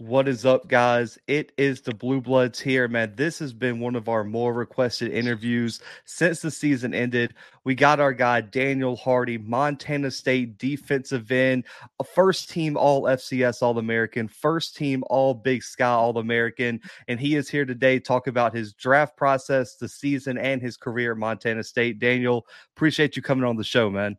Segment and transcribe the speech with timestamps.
[0.00, 1.18] What is up, guys?
[1.26, 3.14] It is the Blue Bloods here, man.
[3.16, 7.34] This has been one of our more requested interviews since the season ended.
[7.64, 11.64] We got our guy Daniel Hardy, Montana State defensive end,
[11.98, 17.18] a first team All FCS All American, first team All Big Sky All American, and
[17.18, 21.10] he is here today to talk about his draft process, the season, and his career
[21.10, 21.98] at Montana State.
[21.98, 22.46] Daniel,
[22.76, 24.16] appreciate you coming on the show, man.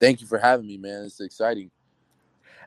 [0.00, 1.02] Thank you for having me, man.
[1.02, 1.72] It's exciting.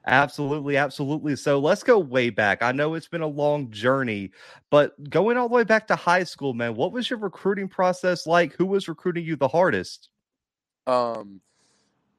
[0.08, 1.36] Absolutely, absolutely.
[1.36, 2.62] So let's go way back.
[2.62, 4.32] I know it's been a long journey,
[4.70, 8.26] but going all the way back to high school, man, what was your recruiting process
[8.26, 8.54] like?
[8.54, 10.10] Who was recruiting you the hardest?
[10.88, 11.42] Um,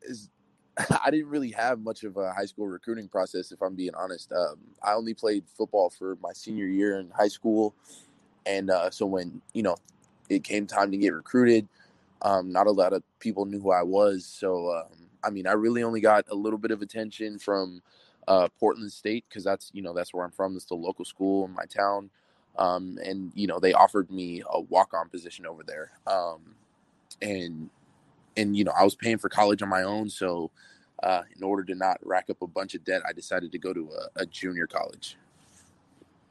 [0.03, 0.31] is
[1.05, 4.33] I didn't really have much of a high school recruiting process, if I'm being honest.
[4.33, 7.75] Um, I only played football for my senior year in high school,
[8.47, 9.77] and uh, so when you know
[10.29, 11.69] it came time to get recruited,
[12.23, 14.25] um, not a lot of people knew who I was.
[14.25, 17.83] So um, I mean, I really only got a little bit of attention from
[18.29, 20.57] uh, Portland State because that's you know that's where I'm from.
[20.57, 22.11] It's the local school in my town,
[22.59, 26.55] um, and you know they offered me a walk on position over there, um,
[27.21, 27.71] and
[28.37, 30.51] and you know I was paying for college on my own, so
[31.03, 33.73] uh, in order to not rack up a bunch of debt, I decided to go
[33.73, 35.17] to a, a junior college.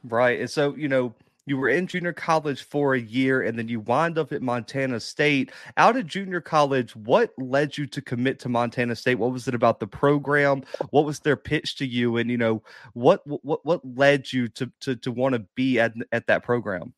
[0.04, 1.14] Right, and so you know
[1.46, 5.00] you were in junior college for a year and then you wind up at Montana
[5.00, 5.50] State.
[5.76, 9.16] Out of junior college, what led you to commit to Montana State?
[9.16, 10.62] What was it about the program?
[10.90, 12.18] What was their pitch to you?
[12.18, 15.94] And you know, what what what led you to to to want to be at
[16.12, 16.92] at that program?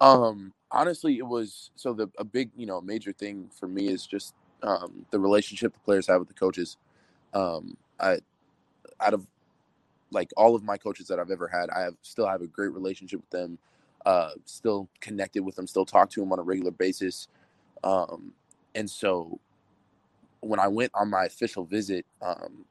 [0.00, 4.06] Um honestly, it was so the a big, you know, major thing for me is
[4.06, 6.76] just um the relationship the players have with the coaches.
[7.34, 8.18] Um I
[9.00, 9.26] out of
[10.10, 12.72] like all of my coaches that I've ever had, I have still have a great
[12.72, 13.58] relationship with them.
[14.06, 17.28] Uh, still connected with them, still talk to them on a regular basis.
[17.84, 18.32] Um,
[18.74, 19.40] and so
[20.40, 22.64] when I went on my official visit, um,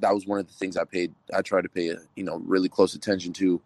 [0.00, 1.14] that was one of the things I paid.
[1.34, 3.60] I tried to pay, a, you know, really close attention to,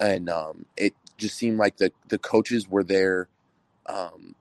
[0.00, 3.28] and um, it just seemed like the the coaches were there,
[3.86, 4.34] um,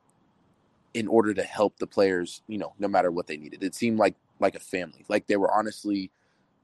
[0.94, 2.42] in order to help the players.
[2.48, 5.06] You know, no matter what they needed, it seemed like like a family.
[5.08, 6.12] Like they were honestly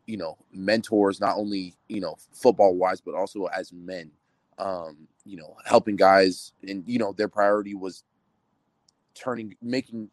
[0.07, 4.09] you know mentors not only you know football wise but also as men
[4.57, 8.03] um you know helping guys and you know their priority was
[9.13, 10.09] turning making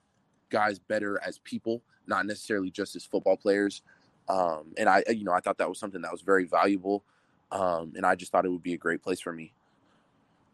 [0.51, 3.83] guys better as people not necessarily just as football players.
[4.29, 7.05] Um and i you know i thought that was something that was very valuable
[7.53, 9.53] um and i just thought it would be a great place for me.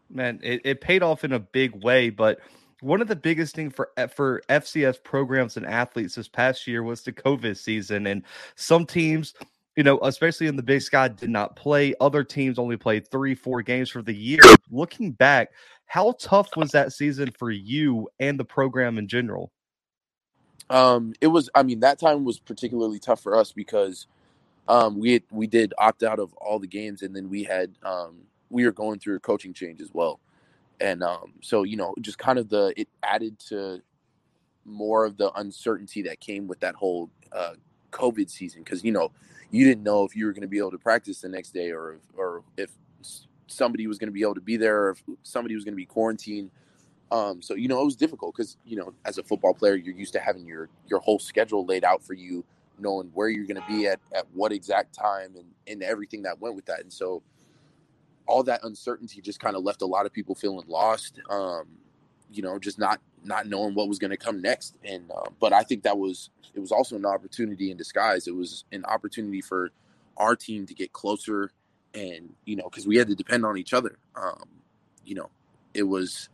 [0.09, 2.39] Man it, it paid off in a big way but
[2.81, 7.03] one of the biggest things for for FCS programs and athletes this past year was
[7.03, 8.23] the COVID season, and
[8.55, 9.33] some teams,
[9.75, 11.93] you know, especially in the Big Sky, did not play.
[12.01, 14.41] Other teams only played three, four games for the year.
[14.71, 15.49] Looking back,
[15.85, 19.51] how tough was that season for you and the program in general?
[20.69, 21.49] Um, it was.
[21.53, 24.07] I mean, that time was particularly tough for us because
[24.67, 27.75] um, we had, we did opt out of all the games, and then we had
[27.83, 30.19] um, we were going through a coaching change as well
[30.81, 33.81] and um, so you know just kind of the it added to
[34.65, 37.53] more of the uncertainty that came with that whole uh,
[37.91, 39.11] covid season because you know
[39.51, 41.71] you didn't know if you were going to be able to practice the next day
[41.71, 42.71] or or if
[43.47, 45.77] somebody was going to be able to be there or if somebody was going to
[45.77, 46.49] be quarantined.
[47.11, 49.95] Um, so you know it was difficult because you know as a football player you're
[49.95, 52.45] used to having your your whole schedule laid out for you
[52.79, 56.39] knowing where you're going to be at at what exact time and and everything that
[56.39, 56.79] went with that.
[56.79, 57.21] And so
[58.27, 61.19] all that uncertainty just kind of left a lot of people feeling lost.
[61.29, 61.65] Um,
[62.31, 64.77] you know, just not not knowing what was going to come next.
[64.83, 68.27] And uh, but I think that was it was also an opportunity in disguise.
[68.27, 69.71] It was an opportunity for
[70.17, 71.51] our team to get closer,
[71.93, 73.97] and you know, because we had to depend on each other.
[74.15, 74.45] Um,
[75.05, 75.29] you know,
[75.73, 76.29] it was.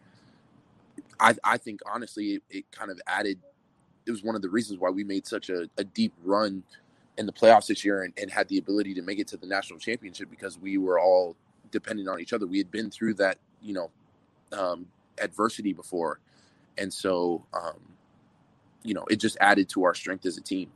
[1.20, 3.40] I I think honestly, it, it kind of added.
[4.06, 6.64] It was one of the reasons why we made such a, a deep run
[7.18, 9.48] in the playoffs this year and, and had the ability to make it to the
[9.48, 11.36] national championship because we were all
[11.72, 12.48] depending on each other.
[12.48, 13.92] We had been through that, you know,
[14.52, 14.88] um,
[15.20, 16.20] adversity before,
[16.78, 17.80] and so um,
[18.84, 20.72] you know, it just added to our strength as a team.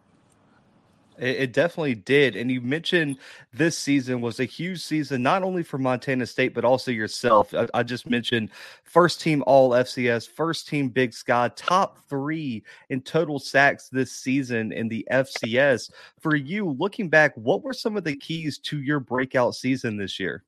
[1.18, 2.36] It, definitely did.
[2.36, 3.18] And you mentioned
[3.54, 7.54] this season was a huge season, not only for Montana State, but also yourself.
[7.54, 8.50] I, I, just mentioned
[8.84, 14.72] first team All FCS, first team Big Sky, top three in total sacks this season
[14.72, 15.92] in the FCS.
[16.20, 20.20] For you, looking back, what were some of the keys to your breakout season this
[20.20, 20.44] year?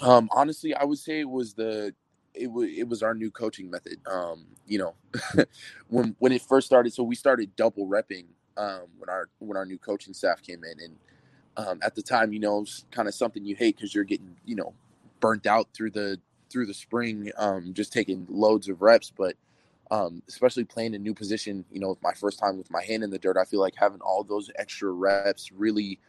[0.00, 1.94] Um, honestly, I would say it was the
[2.34, 3.98] it was it was our new coaching method.
[4.06, 4.94] Um, you know,
[5.88, 9.66] when when it first started, so we started double repping um, when our when our
[9.66, 10.96] new coaching staff came in, and
[11.56, 14.04] um, at the time, you know, it was kind of something you hate because you're
[14.04, 14.74] getting you know
[15.20, 16.18] burnt out through the
[16.50, 19.36] through the spring, um, just taking loads of reps, but.
[19.90, 23.10] Um, especially playing a new position, you know, my first time with my hand in
[23.10, 26.00] the dirt, I feel like having all those extra reps really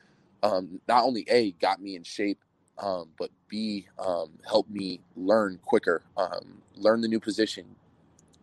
[0.42, 2.40] um, not only a got me in shape,
[2.80, 7.66] um, but b um, helped me learn quicker, um, learn the new position,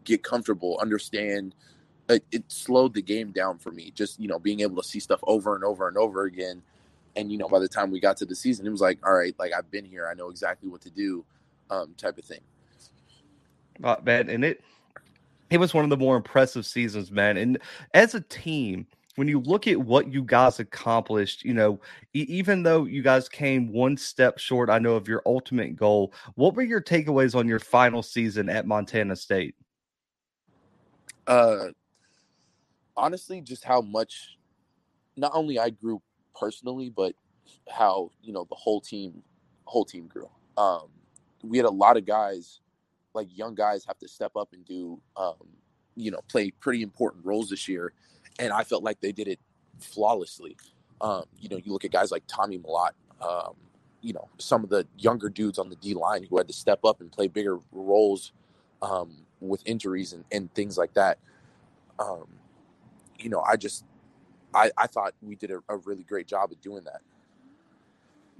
[0.04, 1.54] get comfortable, understand.
[2.08, 3.92] It, it slowed the game down for me.
[3.94, 6.62] Just you know, being able to see stuff over and over and over again,
[7.16, 9.14] and you know, by the time we got to the season, it was like, all
[9.14, 11.24] right, like I've been here, I know exactly what to do,
[11.70, 12.40] um, type of thing.
[13.82, 14.62] Uh, man, and it
[15.50, 17.36] it was one of the more impressive seasons, man.
[17.36, 17.58] And
[17.94, 18.86] as a team,
[19.16, 21.80] when you look at what you guys accomplished, you know,
[22.14, 26.14] e- even though you guys came one step short, I know of your ultimate goal.
[26.34, 29.54] What were your takeaways on your final season at Montana State?
[31.26, 31.68] Uh,
[32.96, 34.38] honestly, just how much
[35.16, 36.00] not only I grew
[36.38, 37.14] personally, but
[37.68, 39.22] how you know the whole team,
[39.64, 40.30] whole team grew.
[40.56, 40.88] Um,
[41.42, 42.60] we had a lot of guys
[43.14, 45.34] like young guys have to step up and do, um,
[45.96, 47.92] you know, play pretty important roles this year.
[48.40, 49.38] And I felt like they did it
[49.78, 50.56] flawlessly.
[51.00, 53.54] Um, you know, you look at guys like Tommy Mellott, um,
[54.00, 56.84] you know, some of the younger dudes on the D line who had to step
[56.84, 58.32] up and play bigger roles
[58.82, 61.18] um, with injuries and, and, things like that.
[61.98, 62.26] Um,
[63.18, 63.84] you know, I just,
[64.54, 67.02] I, I thought we did a, a really great job of doing that.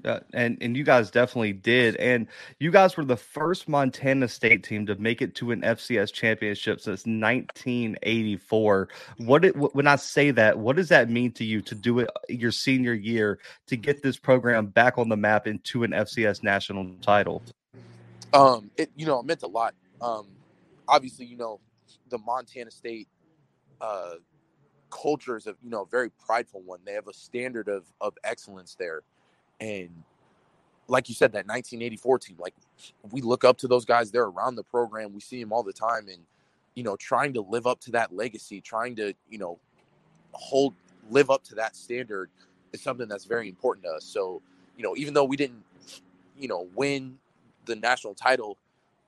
[0.05, 2.27] Uh, and and you guys definitely did, and
[2.59, 6.81] you guys were the first Montana State team to make it to an FCS championship
[6.81, 8.89] since 1984.
[9.19, 12.09] What it, when I say that, what does that mean to you to do it
[12.09, 16.43] uh, your senior year to get this program back on the map into an FCS
[16.43, 17.43] national title?
[18.33, 19.75] Um, it you know it meant a lot.
[20.01, 20.29] Um,
[20.89, 21.61] obviously, you know
[22.09, 23.09] the Montana State
[23.81, 24.15] uh,
[24.91, 26.81] culture is a you know very prideful one.
[26.85, 29.03] They have a standard of of excellence there
[29.61, 29.91] and
[30.89, 32.55] like you said, that 1984 team, like
[33.11, 34.11] we look up to those guys.
[34.11, 35.13] They're around the program.
[35.15, 36.09] We see them all the time.
[36.09, 36.23] And,
[36.75, 39.59] you know, trying to live up to that legacy, trying to, you know,
[40.33, 40.75] hold,
[41.11, 42.31] live up to that standard
[42.73, 44.05] is something that's very important to us.
[44.05, 44.43] So,
[44.77, 45.63] you know, even though we didn't,
[46.37, 47.19] you know, win
[47.67, 48.57] the national title,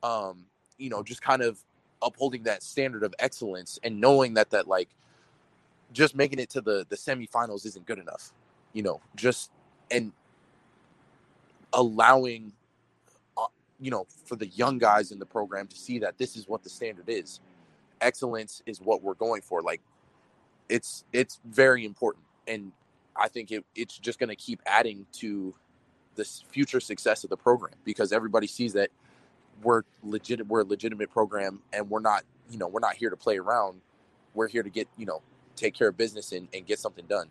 [0.02, 0.44] um,
[0.78, 1.58] you know, just kind of
[2.02, 4.88] upholding that standard of excellence and knowing that, that like,
[5.93, 8.32] just making it to the the semifinals isn't good enough,
[8.72, 9.50] you know, just,
[9.90, 10.12] and
[11.72, 12.52] allowing
[13.36, 13.46] uh,
[13.80, 16.62] you know for the young guys in the program to see that this is what
[16.62, 17.40] the standard is.
[18.00, 19.62] Excellence is what we're going for.
[19.62, 19.80] Like
[20.69, 22.24] it's it's very important.
[22.46, 22.72] And
[23.16, 25.54] i think it, it's just going to keep adding to
[26.16, 28.90] this future success of the program because everybody sees that
[29.62, 33.16] we're legit we're a legitimate program and we're not you know we're not here to
[33.16, 33.80] play around.
[34.34, 35.22] We're here to get you know
[35.56, 37.28] take care of business and, and get something done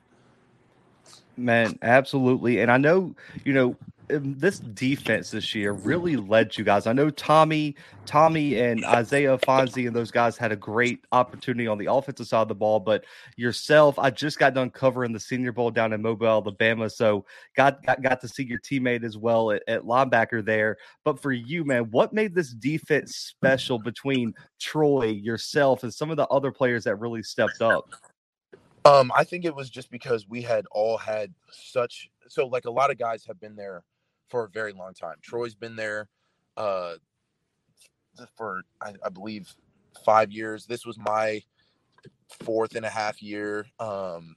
[1.37, 3.15] man absolutely and i know
[3.45, 3.75] you know
[4.13, 6.87] um, this defense this year really led you guys.
[6.87, 7.75] I know Tommy,
[8.05, 12.41] Tommy, and Isaiah Ifanse and those guys had a great opportunity on the offensive side
[12.41, 12.79] of the ball.
[12.79, 13.05] But
[13.37, 17.25] yourself, I just got done covering the Senior Bowl down in Mobile, Alabama, so
[17.55, 20.77] got got, got to see your teammate as well at, at linebacker there.
[21.03, 26.17] But for you, man, what made this defense special between Troy, yourself, and some of
[26.17, 27.89] the other players that really stepped up?
[28.83, 32.71] Um, I think it was just because we had all had such so like a
[32.71, 33.83] lot of guys have been there
[34.29, 35.17] for a very long time.
[35.21, 36.07] Troy's been there
[36.57, 36.93] uh,
[38.35, 39.53] for I, I, believe
[40.03, 40.65] five years.
[40.65, 41.43] This was my
[42.43, 43.67] fourth and a half year.
[43.79, 44.35] Um,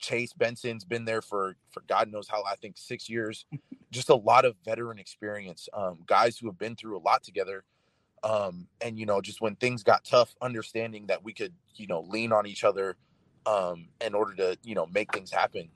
[0.00, 3.46] Chase Benson's been there for for God knows how I think six years.
[3.90, 7.64] Just a lot of veteran experience, um, guys who have been through a lot together.
[8.22, 12.00] Um, and you know, just when things got tough, understanding that we could you know
[12.00, 12.96] lean on each other
[13.48, 15.68] um, in order to you know make things happen.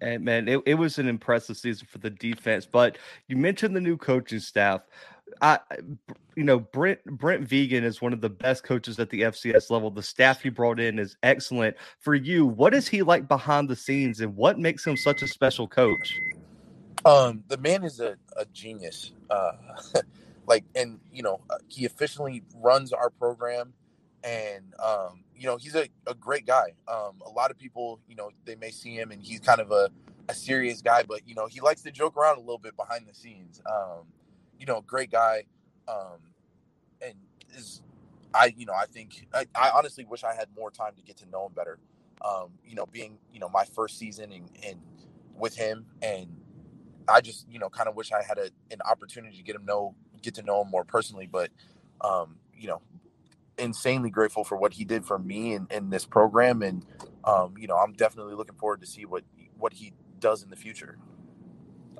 [0.00, 2.64] And man, it, it was an impressive season for the defense.
[2.64, 2.96] But
[3.28, 4.80] you mentioned the new coaching staff.
[5.42, 5.58] I,
[6.34, 9.90] you know, Brent Brent Vigen is one of the best coaches at the FCS level.
[9.90, 11.76] The staff he brought in is excellent.
[11.98, 15.28] For you, what is he like behind the scenes, and what makes him such a
[15.28, 16.18] special coach?
[17.04, 19.12] Um, the man is a, a genius.
[19.28, 19.52] Uh,
[20.46, 23.74] like, and you know, uh, he officially runs our program,
[24.26, 26.72] and um, you know, he's a, a great guy.
[26.88, 29.70] Um, a lot of people, you know, they may see him and he's kind of
[29.70, 29.88] a,
[30.28, 33.06] a serious guy, but you know, he likes to joke around a little bit behind
[33.06, 33.62] the scenes.
[33.64, 34.06] Um,
[34.58, 35.44] you know, great guy.
[35.86, 36.18] Um,
[37.00, 37.14] and
[37.56, 37.82] is
[38.34, 41.16] I, you know, I think I, I, honestly wish I had more time to get
[41.18, 41.78] to know him better.
[42.24, 44.80] Um, you know, being, you know, my first season and, and
[45.36, 46.26] with him and
[47.08, 49.64] I just, you know, kind of wish I had a, an opportunity to get him
[49.64, 51.50] know, get to know him more personally, but,
[52.00, 52.80] um, you know,
[53.58, 56.84] insanely grateful for what he did for me in, in this program, and
[57.24, 59.24] um, you know, I'm definitely looking forward to see what
[59.58, 60.98] what he does in the future.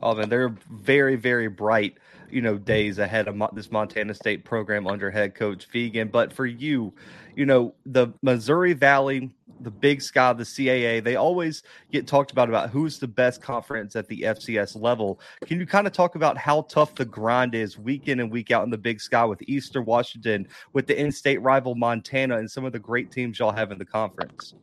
[0.02, 1.96] Oh man, they're very, very bright,
[2.30, 6.10] you know, days ahead of this Montana State program under head coach Vigen.
[6.10, 6.92] But for you,
[7.34, 12.48] you know, the Missouri Valley the Big Sky, the CAA, they always get talked about
[12.48, 15.20] about who's the best conference at the FCS level.
[15.44, 18.50] Can you kind of talk about how tough the grind is week in and week
[18.50, 22.64] out in the Big Sky with Eastern Washington, with the in-state rival Montana, and some
[22.64, 24.54] of the great teams y'all have in the conference?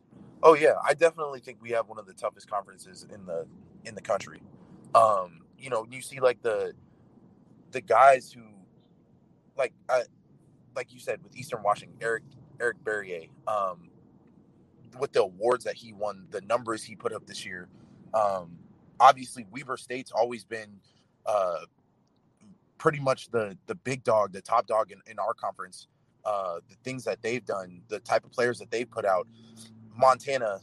[0.42, 3.46] Oh yeah, I definitely think we have one of the toughest conferences in the
[3.84, 4.42] in the country.
[4.94, 6.74] Um, you know, you see like the
[7.72, 8.42] the guys who
[9.56, 10.02] like I,
[10.76, 12.24] like you said with Eastern Washington, Eric
[12.60, 13.88] Eric Barriere, um,
[14.98, 17.68] with the awards that he won, the numbers he put up this year.
[18.12, 18.58] Um,
[19.00, 20.80] obviously, Weber State's always been
[21.26, 21.60] uh,
[22.78, 25.88] pretty much the the big dog, the top dog in, in our conference.
[26.24, 29.28] Uh, the things that they've done, the type of players that they've put out.
[29.94, 30.58] Montana,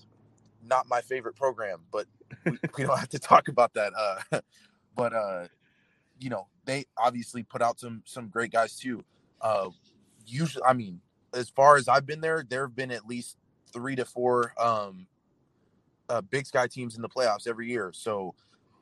[0.64, 2.08] not my favorite program, but
[2.46, 3.94] we, we don't have to talk about that.
[3.96, 4.40] Uh,
[4.96, 5.48] but uh,
[6.20, 9.04] you know, they obviously put out some some great guys too.
[9.40, 9.70] Uh,
[10.26, 11.02] usually, I mean,
[11.34, 13.38] as far as I've been there, there have been at least
[13.74, 15.08] three to four um,
[16.10, 17.92] uh, Big Sky teams in the playoffs every year.
[17.94, 18.36] So,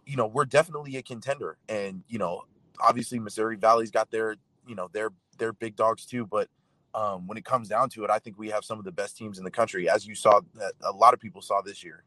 [0.06, 2.44] you know, we're definitely a contender, and you know,
[2.80, 4.36] obviously Missouri Valley's got their,
[4.68, 6.26] you know, their their big dogs too.
[6.26, 6.50] But
[6.96, 9.18] um, when it comes down to it, I think we have some of the best
[9.18, 12.04] teams in the country, as you saw that a lot of people saw this year.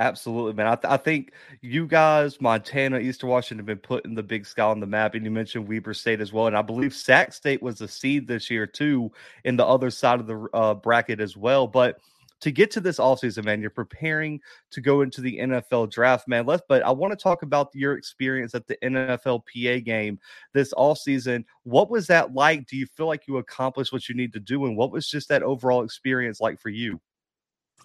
[0.00, 0.66] Absolutely, man.
[0.66, 4.62] I, th- I, think you guys, Montana, Eastern Washington, have been putting the Big Sky
[4.62, 6.46] on the map, and you mentioned Weber State as well.
[6.46, 9.12] And I believe Sac State was a seed this year too,
[9.44, 11.66] in the other side of the uh, bracket as well.
[11.66, 11.98] But
[12.40, 14.40] to get to this offseason, man, you're preparing
[14.70, 16.46] to go into the NFL draft, man.
[16.46, 20.18] Let's, but I want to talk about your experience at the NFLPA game
[20.54, 21.44] this offseason.
[21.64, 22.66] What was that like?
[22.66, 24.64] Do you feel like you accomplished what you need to do?
[24.64, 26.98] And what was just that overall experience like for you?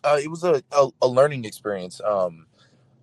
[0.06, 2.02] Uh, it was a, a, a learning experience.
[2.06, 2.48] Um,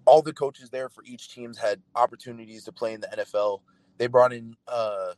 [0.07, 3.63] all the coaches there for each teams had opportunities to play in the NFL.
[3.99, 5.15] They brought in uh,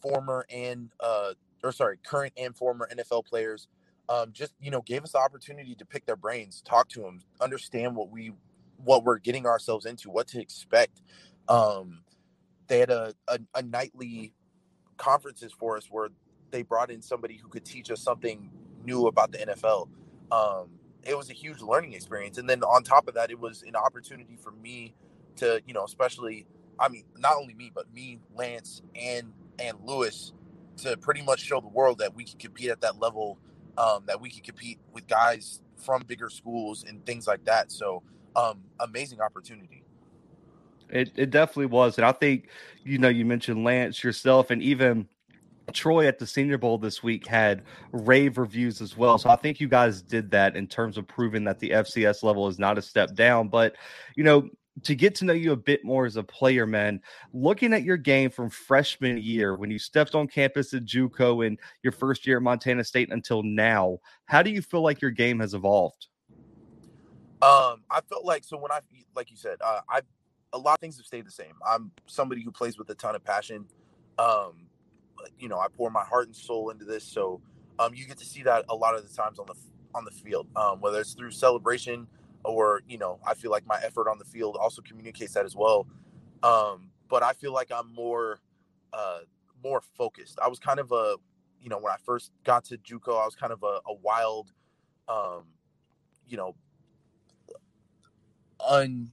[0.00, 3.68] former and uh, or sorry, current and former NFL players.
[4.08, 7.20] Um, just you know, gave us the opportunity to pick their brains, talk to them,
[7.40, 8.32] understand what we
[8.84, 11.02] what we're getting ourselves into, what to expect.
[11.48, 12.00] Um,
[12.68, 14.34] they had a, a, a nightly
[14.98, 16.10] conferences for us where
[16.50, 18.50] they brought in somebody who could teach us something
[18.84, 19.88] new about the NFL
[20.32, 20.70] um,
[21.04, 22.38] it was a huge learning experience.
[22.38, 24.94] And then on top of that, it was an opportunity for me
[25.36, 26.46] to, you know, especially,
[26.80, 30.32] I mean, not only me, but me, Lance, and and Lewis,
[30.78, 33.38] to pretty much show the world that we can compete at that level,
[33.76, 37.70] um, that we can compete with guys from bigger schools and things like that.
[37.70, 38.02] So,
[38.34, 39.84] um, amazing opportunity.
[40.88, 41.98] It, it definitely was.
[41.98, 42.48] And I think,
[42.84, 45.08] you know, you mentioned Lance yourself and even
[45.74, 47.62] Troy at the Senior Bowl this week had
[47.92, 49.18] rave reviews as well.
[49.18, 52.48] So I think you guys did that in terms of proving that the FCS level
[52.48, 53.48] is not a step down.
[53.48, 53.76] But,
[54.16, 54.48] you know,
[54.84, 57.00] to get to know you a bit more as a player, man,
[57.32, 61.58] looking at your game from freshman year when you stepped on campus at JUCO in
[61.82, 65.40] your first year at Montana State until now, how do you feel like your game
[65.40, 66.06] has evolved?
[67.42, 68.80] Um, I felt like so when I
[69.16, 70.02] like you said, uh, I
[70.52, 71.54] a lot of things have stayed the same.
[71.66, 73.66] I'm somebody who plays with a ton of passion.
[74.18, 74.68] Um,
[75.38, 77.04] you know I pour my heart and soul into this.
[77.04, 77.40] So
[77.78, 79.54] um, you get to see that a lot of the times on the
[79.94, 82.06] on the field, um, whether it's through celebration
[82.44, 85.56] or you know I feel like my effort on the field also communicates that as
[85.56, 85.86] well.
[86.42, 88.40] Um, but I feel like I'm more
[88.92, 89.20] uh,
[89.62, 90.38] more focused.
[90.42, 91.16] I was kind of a
[91.60, 94.52] you know when I first got to JUCO, I was kind of a, a wild,
[95.08, 95.44] um,
[96.26, 96.56] you know,
[98.68, 99.10] un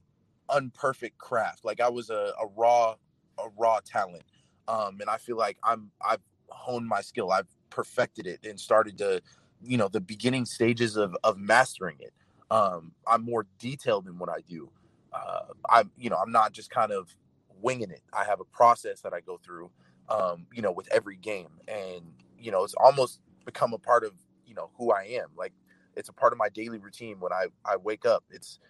[0.50, 1.64] unperfect craft.
[1.64, 2.96] Like I was a, a raw
[3.38, 4.24] a raw talent
[4.70, 7.32] um, and I feel like I'm I've honed my skill.
[7.32, 9.20] I've perfected it and started to,
[9.62, 12.12] you know, the beginning stages of of mastering it.
[12.50, 14.70] Um, I'm more detailed in what I do.
[15.12, 17.14] Uh, I'm you know I'm not just kind of
[17.60, 18.02] winging it.
[18.12, 19.70] I have a process that I go through,
[20.08, 22.02] um, you know, with every game, and
[22.38, 24.12] you know it's almost become a part of
[24.46, 25.30] you know who I am.
[25.36, 25.52] Like
[25.96, 28.22] it's a part of my daily routine when I I wake up.
[28.30, 28.60] It's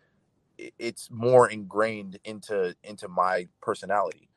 [0.78, 4.29] it's more ingrained into into my personality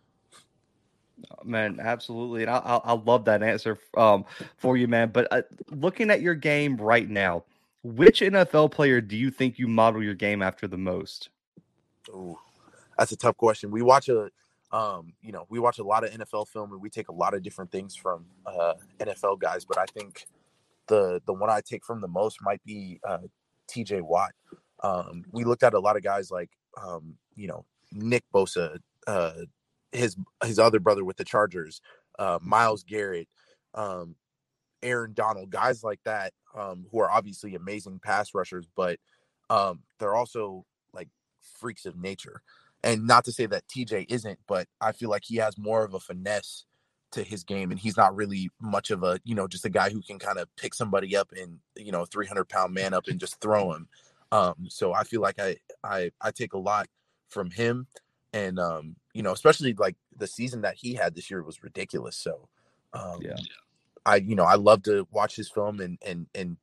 [1.44, 4.26] Man, absolutely, and I, I, I love that answer um,
[4.58, 5.10] for you, man.
[5.10, 7.44] But uh, looking at your game right now,
[7.84, 11.30] which NFL player do you think you model your game after the most?
[12.10, 12.38] Ooh,
[12.98, 13.72] that's a tough question.
[13.72, 14.30] We watch a,
[14.72, 17.34] um, you know, we watch a lot of NFL film and we take a lot
[17.34, 19.66] of different things from uh, NFL guys.
[19.66, 20.26] But I think
[20.88, 23.20] the the one I take from the most might be uh,
[23.68, 24.02] T.J.
[24.02, 24.32] Watt.
[24.82, 26.50] Um, we looked at a lot of guys like,
[26.82, 28.78] um, you know, Nick Bosa,
[29.08, 29.32] uh,
[29.94, 31.82] his his other brother with the Chargers,
[32.20, 33.28] uh, Myles Garrett,
[33.74, 34.16] um,
[34.82, 39.00] Aaron Donald, guys like that, um, who are obviously amazing pass rushers, but
[39.50, 41.10] um, they're also like
[41.60, 42.42] freaks of nature.
[42.84, 45.94] And not to say that TJ isn't, but I feel like he has more of
[45.94, 46.66] a finesse
[47.12, 49.90] to his game, and he's not really much of a you know just a guy
[49.90, 53.20] who can kind of pick somebody up and you know 300 pound man up and
[53.20, 53.88] just throw him.
[54.32, 56.88] Um, so I feel like I I I take a lot
[57.30, 57.88] from him,
[58.34, 62.16] and um, you know especially like the season that he had this year was ridiculous.
[62.16, 62.48] So
[62.94, 63.36] um, yeah,
[64.06, 66.58] I you know I love to watch his film and and and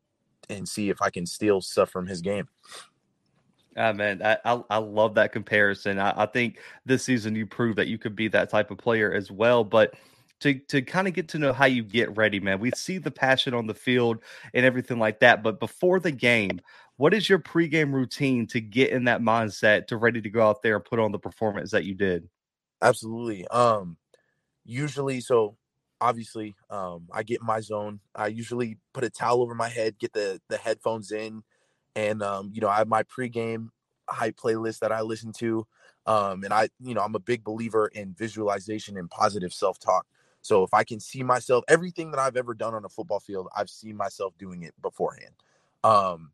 [0.48, 2.48] and see if I can steal stuff from his game.
[3.76, 6.00] Ah, man, I, I, I love that comparison.
[6.00, 9.12] I, I think this season you proved that you could be that type of player
[9.12, 9.62] as well.
[9.62, 9.94] But
[10.40, 12.60] to to kind of get to know how you get ready, man.
[12.60, 14.18] We see the passion on the field
[14.54, 15.42] and everything like that.
[15.42, 16.60] But before the game,
[16.96, 20.62] what is your pregame routine to get in that mindset to ready to go out
[20.62, 22.28] there and put on the performance that you did?
[22.82, 23.46] Absolutely.
[23.48, 23.96] Um,
[24.64, 25.56] usually, so
[26.00, 28.00] obviously, um, I get my zone.
[28.14, 31.42] I usually put a towel over my head, get the the headphones in,
[31.96, 33.68] and um, you know, I have my pregame
[34.10, 35.66] hype playlist that I listen to.
[36.06, 40.06] Um, and I, you know, I'm a big believer in visualization and positive self talk.
[40.42, 43.48] So if I can see myself, everything that I've ever done on a football field,
[43.56, 45.34] I've seen myself doing it beforehand.
[45.84, 46.32] Um,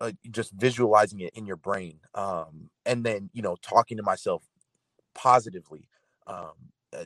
[0.00, 4.42] uh, just visualizing it in your brain, um, and then you know, talking to myself
[5.14, 5.88] positively,
[6.26, 6.52] um,
[6.96, 7.04] uh,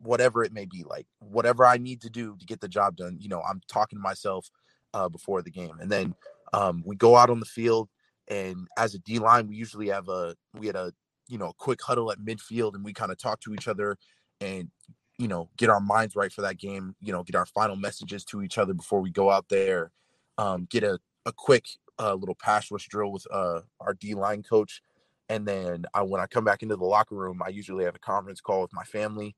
[0.00, 3.18] whatever it may be, like whatever I need to do to get the job done.
[3.20, 4.50] You know, I'm talking to myself
[4.94, 6.14] uh, before the game, and then
[6.52, 7.88] um, we go out on the field,
[8.28, 10.92] and as a D line, we usually have a we had a
[11.28, 13.96] you know a quick huddle at midfield, and we kind of talk to each other
[14.40, 14.70] and
[15.18, 16.94] you know get our minds right for that game.
[17.00, 19.90] You know, get our final messages to each other before we go out there.
[20.38, 21.64] Um, get a a quick
[21.98, 24.82] uh, little pass rush drill with uh, our D line coach,
[25.28, 28.00] and then I, when I come back into the locker room, I usually have a
[28.00, 29.34] conference call with my family,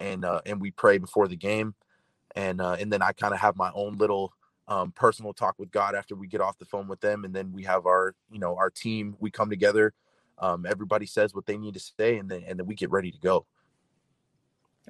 [0.00, 1.74] and uh, and we pray before the game,
[2.36, 4.32] and uh, and then I kind of have my own little
[4.68, 7.52] um, personal talk with God after we get off the phone with them, and then
[7.52, 9.16] we have our you know our team.
[9.20, 9.92] We come together.
[10.38, 13.10] Um, everybody says what they need to say, and then and then we get ready
[13.10, 13.46] to go.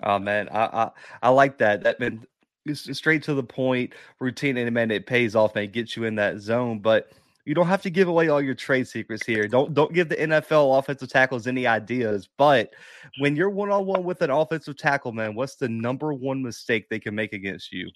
[0.02, 0.90] Oh man, I I,
[1.22, 1.82] I like that.
[1.82, 2.26] That been
[2.72, 6.14] straight to the point routine, and man, it pays off and it gets you in
[6.16, 6.78] that zone.
[6.78, 7.12] But
[7.44, 9.48] you don't have to give away all your trade secrets here.
[9.48, 12.28] Don't don't give the NFL offensive tackles any ideas.
[12.36, 12.70] But
[13.18, 16.88] when you're one on one with an offensive tackle, man, what's the number one mistake
[16.88, 17.90] they can make against you?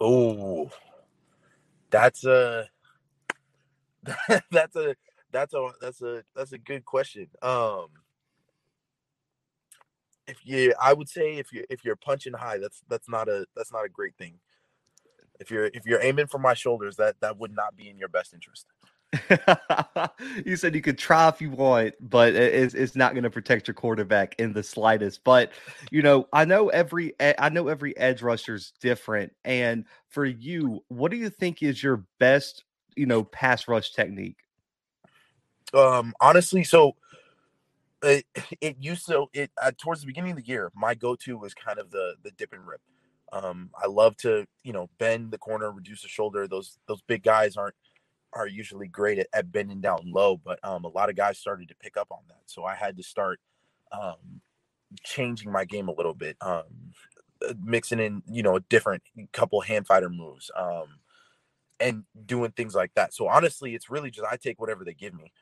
[0.00, 0.70] Oh,
[1.90, 2.68] that's a
[4.50, 4.94] that's a
[5.32, 7.28] that's a that's a that's a good question.
[7.42, 7.86] Um,
[10.26, 13.46] if you, I would say if you if you're punching high, that's that's not a
[13.56, 14.38] that's not a great thing.
[15.44, 18.08] If you're if you're aiming for my shoulders, that that would not be in your
[18.08, 18.66] best interest.
[20.46, 23.68] you said you could try if you want, but it's, it's not going to protect
[23.68, 25.22] your quarterback in the slightest.
[25.22, 25.52] But
[25.90, 29.34] you know, I know every I know every edge rusher is different.
[29.44, 32.64] And for you, what do you think is your best,
[32.96, 34.38] you know, pass rush technique?
[35.74, 36.96] Um, honestly, so
[38.02, 38.24] it,
[38.62, 41.78] it used to it uh, towards the beginning of the year, my go-to was kind
[41.78, 42.80] of the the dip and rip.
[43.34, 46.46] Um, I love to you know bend the corner, reduce the shoulder.
[46.46, 47.74] Those those big guys aren't
[48.32, 51.68] are usually great at, at bending down low, but um, a lot of guys started
[51.68, 52.42] to pick up on that.
[52.46, 53.40] So I had to start
[53.92, 54.40] um,
[55.02, 56.64] changing my game a little bit, um,
[57.48, 60.86] uh, mixing in, you know, a different couple hand fighter moves um,
[61.80, 63.14] and doing things like that.
[63.14, 65.32] So honestly, it's really just I take whatever they give me.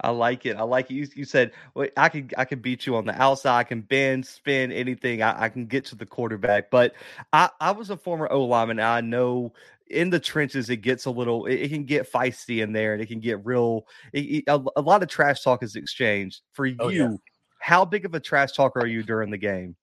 [0.00, 0.56] I like it.
[0.56, 0.94] I like it.
[0.94, 3.58] You, you said well, I can I can beat you on the outside.
[3.58, 5.22] I can bend, spin, anything.
[5.22, 6.70] I, I can get to the quarterback.
[6.70, 6.94] But
[7.32, 8.80] I, I was a former O lineman.
[8.80, 9.54] I know
[9.88, 11.46] in the trenches it gets a little.
[11.46, 13.86] It, it, can get feisty in there, and it can get real.
[14.12, 16.42] It, a, a, lot of trash talk is exchanged.
[16.52, 17.10] For you, oh, yeah.
[17.58, 19.76] how big of a trash talker are you during the game?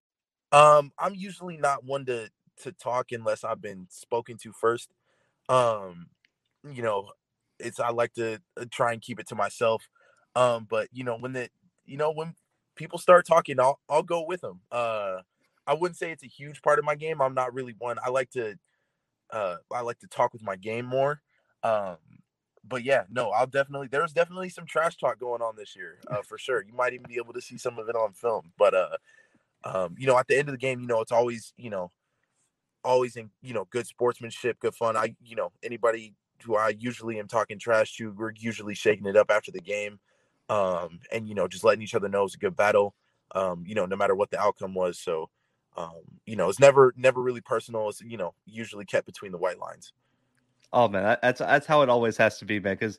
[0.51, 2.29] Um, I'm usually not one to
[2.61, 4.89] to talk unless I've been spoken to first.
[5.49, 6.07] Um,
[6.69, 7.09] you know,
[7.59, 9.87] it's I like to uh, try and keep it to myself.
[10.35, 11.49] Um, but you know, when the
[11.85, 12.35] you know when
[12.75, 14.61] people start talking, I'll I'll go with them.
[14.71, 15.19] Uh,
[15.65, 17.21] I wouldn't say it's a huge part of my game.
[17.21, 17.97] I'm not really one.
[18.03, 18.55] I like to
[19.31, 21.21] uh, I like to talk with my game more.
[21.63, 21.97] Um,
[22.65, 23.87] but yeah, no, I'll definitely.
[23.87, 26.63] There's definitely some trash talk going on this year, uh, for sure.
[26.63, 28.51] You might even be able to see some of it on film.
[28.57, 28.97] But uh,
[29.63, 31.91] um, you know, at the end of the game, you know, it's always you know,
[32.83, 34.95] always in you know, good sportsmanship, good fun.
[34.95, 39.15] I you know, anybody who I usually am talking trash to, we're usually shaking it
[39.15, 39.99] up after the game
[40.53, 42.95] um, and you know just letting each other know it's a good battle.
[43.35, 44.99] Um, you know, no matter what the outcome was.
[44.99, 45.29] So,
[45.75, 47.89] um, you know, it's never never really personal.
[47.89, 49.93] It's you know usually kept between the white lines.
[50.73, 52.75] Oh man, that's that's how it always has to be, man.
[52.75, 52.97] Because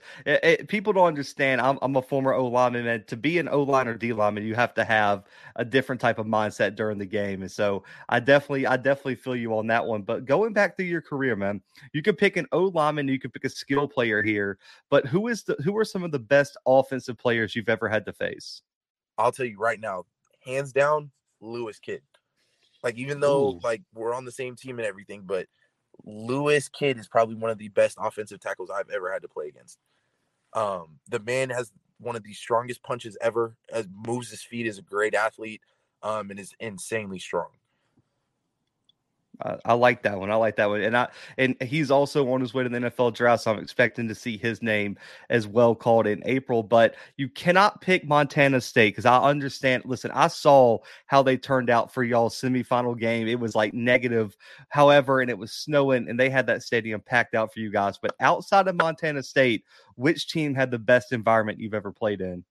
[0.69, 1.61] people don't understand.
[1.61, 4.45] I'm I'm a former O lineman, and to be an O line or D lineman,
[4.45, 5.25] you have to have
[5.57, 7.43] a different type of mindset during the game.
[7.43, 10.03] And so I definitely I definitely feel you on that one.
[10.03, 11.61] But going back through your career, man,
[11.93, 14.59] you could pick an O lineman, you could pick a skill player here.
[14.89, 18.07] But who is the who are some of the best offensive players you've ever had
[18.07, 18.63] to face?
[19.19, 20.05] I'll tell you right now,
[20.45, 21.11] hands down,
[21.41, 22.03] Lewis Kidd.
[22.85, 23.61] Like even though Ooh.
[23.65, 25.49] like we're on the same team and everything, but
[26.05, 29.49] Lewis Kidd is probably one of the best offensive tackles I've ever had to play
[29.49, 29.79] against.
[30.53, 33.57] Um, the man has one of the strongest punches ever.
[33.73, 35.63] As moves his feet, is a great athlete,
[36.03, 37.49] um, and is insanely strong.
[39.43, 40.31] I, I like that one.
[40.31, 43.15] I like that one, and I and he's also on his way to the NFL
[43.15, 44.97] draft, so I'm expecting to see his name
[45.31, 46.63] as well called in April.
[46.63, 49.85] But you cannot pick Montana State because I understand.
[49.87, 53.29] Listen, I saw how they turned out for y'all semifinal game.
[53.29, 54.37] It was like negative,
[54.69, 57.99] however, and it was snowing, and they had that stadium packed out for you guys.
[57.99, 59.65] But outside of Montana State,
[59.97, 62.45] which team had the best environment you've ever played in?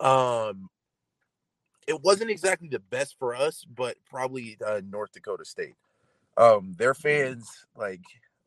[0.00, 0.68] Um,
[1.86, 5.74] it wasn't exactly the best for us, but probably uh, North Dakota State.
[6.36, 8.00] Um, their fans, like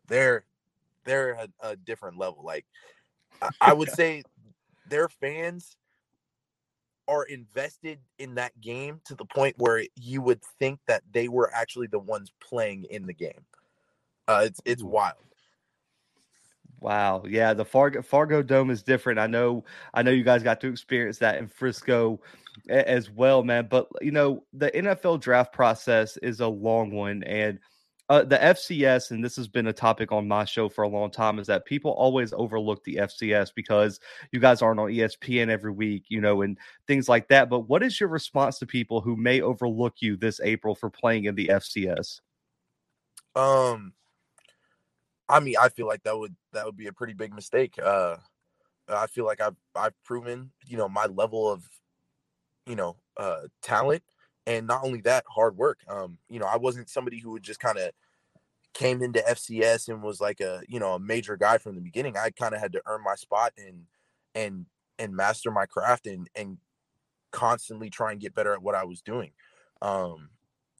[0.07, 0.43] they're
[1.05, 2.43] they're a, a different level.
[2.43, 2.65] Like
[3.41, 4.23] I, I would say,
[4.89, 5.77] their fans
[7.07, 11.51] are invested in that game to the point where you would think that they were
[11.53, 13.45] actually the ones playing in the game.
[14.27, 15.15] Uh, it's it's wild.
[16.79, 17.23] Wow.
[17.27, 19.19] Yeah, the Fargo Fargo Dome is different.
[19.19, 22.19] I know I know you guys got to experience that in Frisco
[22.69, 23.67] as well, man.
[23.69, 27.59] But you know, the NFL draft process is a long one and
[28.09, 31.11] uh, the FCS, and this has been a topic on my show for a long
[31.11, 33.99] time, is that people always overlook the FCS because
[34.31, 37.49] you guys aren't on ESPN every week, you know, and things like that.
[37.49, 41.25] But what is your response to people who may overlook you this April for playing
[41.25, 42.21] in the FCS?
[43.35, 43.91] Um,
[45.27, 47.75] I mean, I feel like that would that would be a pretty big mistake.
[47.83, 48.15] Uh,
[48.87, 51.65] I feel like I've I've proven, you know, my level of,
[52.67, 54.03] you know, uh, talent,
[54.45, 55.79] and not only that, hard work.
[55.87, 57.91] Um, you know, I wasn't somebody who would just kind of
[58.73, 62.17] came into FCS and was like a you know a major guy from the beginning.
[62.17, 63.83] I kind of had to earn my spot and
[64.35, 64.65] and
[64.99, 66.57] and master my craft and and
[67.31, 69.31] constantly try and get better at what I was doing.
[69.81, 70.29] Um,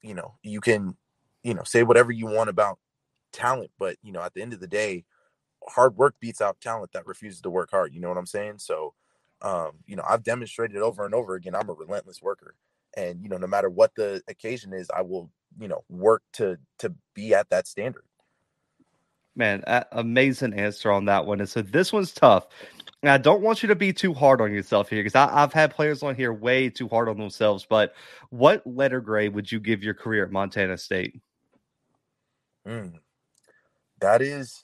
[0.01, 0.95] you know, you can,
[1.43, 2.79] you know, say whatever you want about
[3.33, 5.05] talent, but you know, at the end of the day,
[5.67, 7.93] hard work beats out talent that refuses to work hard.
[7.93, 8.59] You know what I'm saying?
[8.59, 8.93] So,
[9.41, 11.55] um, you know, I've demonstrated over and over again.
[11.55, 12.55] I'm a relentless worker,
[12.95, 16.57] and you know, no matter what the occasion is, I will, you know, work to
[16.79, 18.03] to be at that standard.
[19.35, 21.39] Man, amazing answer on that one.
[21.39, 22.47] And so this one's tough.
[23.03, 25.75] And I don't want you to be too hard on yourself here because I've had
[25.75, 27.63] players on here way too hard on themselves.
[27.69, 27.93] But
[28.31, 31.21] what letter grade would you give your career at Montana State?
[32.67, 32.93] Mm.
[33.99, 34.63] That is.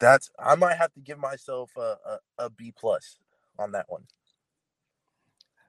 [0.00, 3.18] That's I might have to give myself a, a, a B plus
[3.58, 4.02] on that one.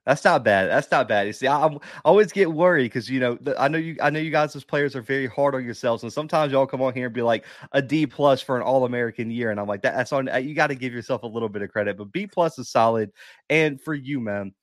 [0.05, 0.67] That's not bad.
[0.67, 1.27] That's not bad.
[1.27, 4.19] You see, I, I'm- always get worried because you know I know you I know
[4.19, 7.05] you guys as players are very hard on yourselves, and sometimes y'all come on here
[7.05, 9.95] and be like a D plus for an All American year, and I'm like that,
[9.95, 10.27] that's on.
[10.27, 12.69] Uh, you got to give yourself a little bit of credit, but B plus is
[12.69, 13.11] solid.
[13.49, 14.53] And for you, man,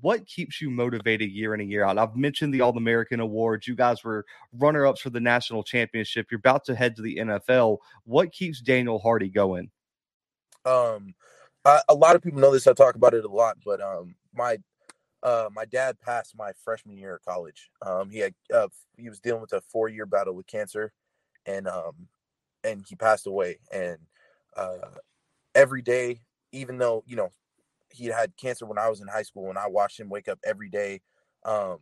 [0.00, 1.98] what keeps you motivated year in and year out?
[1.98, 3.68] I've mentioned the All American Awards.
[3.68, 6.28] You guys were runner ups for the national championship.
[6.30, 7.78] You're about to head to the NFL.
[8.04, 9.70] What keeps Daniel Hardy going?
[10.64, 11.14] Um,
[11.64, 12.66] I, a lot of people know this.
[12.66, 14.58] I talk about it a lot, but um, my
[15.22, 17.70] uh, my dad passed my freshman year of college.
[17.84, 20.92] Um, he had uh, he was dealing with a four year battle with cancer,
[21.46, 22.08] and um,
[22.64, 23.58] and he passed away.
[23.72, 23.98] And
[24.56, 24.98] uh,
[25.54, 26.20] every day,
[26.52, 27.32] even though you know
[27.90, 30.38] he had cancer when I was in high school, and I watched him wake up
[30.44, 31.00] every day,
[31.44, 31.78] um,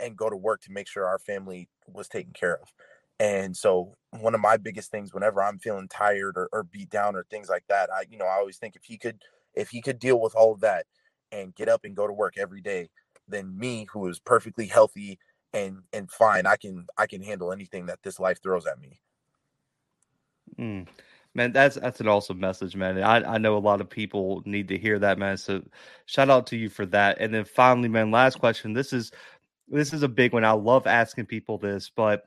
[0.00, 2.72] and go to work to make sure our family was taken care of.
[3.20, 7.14] And so one of my biggest things whenever I'm feeling tired or, or beat down
[7.14, 9.22] or things like that, I you know I always think if he could
[9.54, 10.86] if he could deal with all of that
[11.30, 12.88] and get up and go to work every day,
[13.28, 15.18] then me who is perfectly healthy
[15.52, 19.00] and and fine, I can I can handle anything that this life throws at me.
[20.58, 20.88] Mm.
[21.34, 23.02] Man, that's that's an awesome message, man.
[23.02, 25.38] I, I know a lot of people need to hear that, man.
[25.38, 25.62] So
[26.04, 27.18] shout out to you for that.
[27.20, 28.74] And then finally, man, last question.
[28.74, 29.12] This is
[29.68, 30.44] this is a big one.
[30.44, 32.24] I love asking people this, but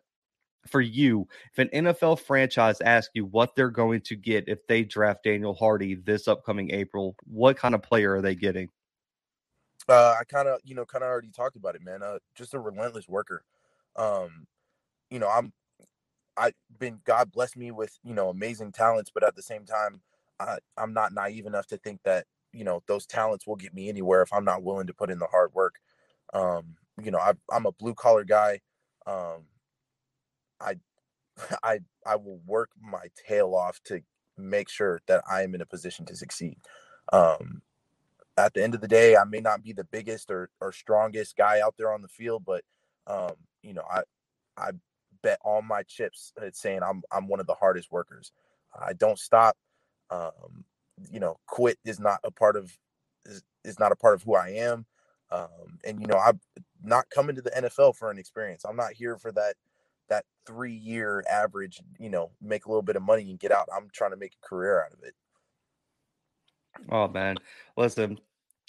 [0.68, 4.84] for you, if an NFL franchise asks you what they're going to get if they
[4.84, 8.70] draft Daniel Hardy this upcoming April, what kind of player are they getting?
[9.88, 12.02] Uh, I kind of you know kind of already talked about it, man.
[12.02, 13.44] Uh, just a relentless worker.
[13.96, 14.48] Um,
[15.12, 15.54] you know I'm
[16.38, 20.02] I've been God bless me with you know amazing talents, but at the same time,
[20.40, 23.90] I, I'm not naive enough to think that you know those talents will get me
[23.90, 25.76] anywhere if I'm not willing to put in the hard work.
[26.34, 28.62] Um, you know, I, I'm a blue collar guy.
[29.06, 29.46] Um,
[30.60, 30.76] I,
[31.64, 34.02] I, I will work my tail off to
[34.38, 36.58] make sure that I am in a position to succeed.
[37.14, 37.62] Um,
[38.38, 41.38] at the end of the day, I may not be the biggest or, or strongest
[41.38, 42.64] guy out there on the field, but
[43.08, 44.02] um, you know, I,
[44.58, 44.72] I
[45.26, 48.32] bet all my chips saying I'm I'm one of the hardest workers.
[48.80, 49.58] I don't stop.
[50.12, 50.64] Um,
[51.12, 52.72] you know, quit is not a part of
[53.26, 54.86] is, is not a part of who I am.
[55.32, 56.40] Um, and you know, I'm
[56.84, 58.66] not coming to the NFL for an experience.
[58.66, 59.56] I'm not here for that
[60.10, 61.82] that three year average.
[62.00, 63.68] You know, make a little bit of money and get out.
[63.76, 65.16] I'm trying to make a career out of it.
[66.92, 67.38] Oh man,
[67.76, 68.20] listen,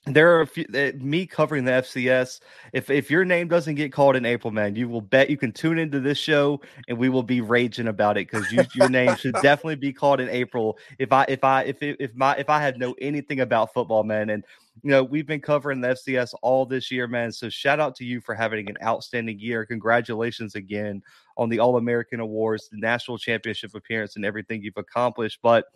[0.06, 2.40] there are a few uh, me covering the FCS.
[2.72, 5.50] If if your name doesn't get called in April, man, you will bet you can
[5.52, 9.16] tune into this show and we will be raging about it because you, your name
[9.16, 10.78] should definitely be called in April.
[11.00, 14.30] If I if I if if my if I had know anything about football, man,
[14.30, 14.44] and
[14.82, 17.32] you know we've been covering the FCS all this year, man.
[17.32, 19.66] So shout out to you for having an outstanding year.
[19.66, 21.02] Congratulations again
[21.36, 25.40] on the All American Awards, the national championship appearance, and everything you've accomplished.
[25.42, 25.66] But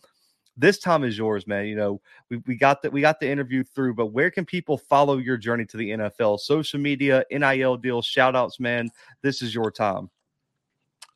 [0.60, 1.66] this time is yours, man.
[1.66, 4.76] You know, we, we got that we got the interview through, but where can people
[4.76, 6.38] follow your journey to the NFL?
[6.40, 8.90] Social media, NIL deals, shout outs, man.
[9.22, 10.10] This is your time.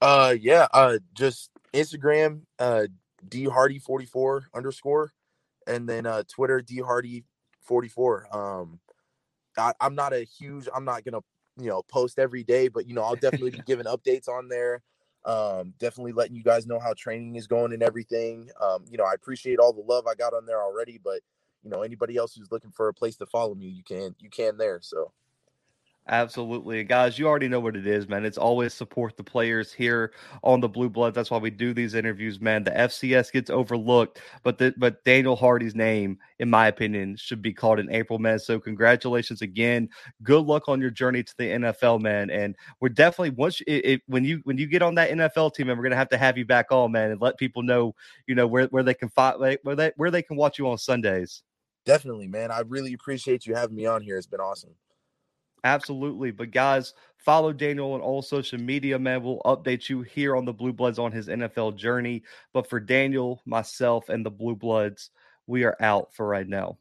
[0.00, 2.86] Uh yeah, uh just Instagram, uh
[3.28, 5.12] D Hardy 44 underscore,
[5.66, 7.24] and then uh Twitter D Hardy
[7.60, 8.34] 44.
[8.34, 8.80] Um
[9.56, 11.20] I, I'm not a huge, I'm not gonna,
[11.58, 14.82] you know, post every day, but you know, I'll definitely be giving updates on there.
[15.24, 18.50] Um, definitely letting you guys know how training is going and everything.
[18.60, 21.20] Um, you know, I appreciate all the love I got on there already, but
[21.62, 24.30] you know, anybody else who's looking for a place to follow me, you can you
[24.30, 24.80] can there.
[24.82, 25.12] So
[26.06, 26.84] Absolutely.
[26.84, 28.26] Guys, you already know what it is, man.
[28.26, 30.12] It's always support the players here
[30.42, 31.14] on the Blue Blood.
[31.14, 32.62] That's why we do these interviews, man.
[32.62, 37.54] The FCS gets overlooked, but the, but Daniel Hardy's name, in my opinion, should be
[37.54, 38.38] called in April, man.
[38.38, 39.88] So congratulations again.
[40.22, 42.28] Good luck on your journey to the NFL, man.
[42.28, 45.70] And we're definitely once it, it, when you when you get on that NFL team,
[45.70, 47.94] and we're gonna have to have you back on, man, and let people know,
[48.26, 50.76] you know, where where they can fight where they where they can watch you on
[50.76, 51.42] Sundays.
[51.86, 52.50] Definitely, man.
[52.50, 54.18] I really appreciate you having me on here.
[54.18, 54.74] It's been awesome.
[55.64, 56.30] Absolutely.
[56.30, 59.22] But guys, follow Daniel on all social media, man.
[59.22, 62.22] We'll update you here on the Blue Bloods on his NFL journey.
[62.52, 65.10] But for Daniel, myself, and the Blue Bloods,
[65.46, 66.78] we are out for right now.